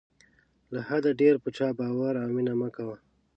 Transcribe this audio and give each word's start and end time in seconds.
له 0.73 0.79
حده 0.87 1.11
ډېر 1.21 1.35
په 1.43 1.49
چا 1.57 1.67
باور 1.77 2.13
او 2.21 2.27
مینه 2.35 2.53
مه 2.61 2.69
کوه. 2.75 2.95